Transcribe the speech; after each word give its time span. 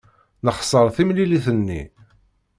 Nexṣer 0.45 0.85
timlilit-nni. 0.95 1.81